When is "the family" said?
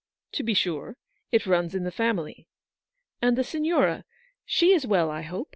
1.83-2.47